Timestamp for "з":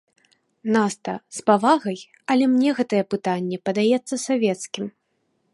1.37-1.43